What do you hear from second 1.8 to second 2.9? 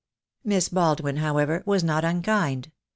not unkind.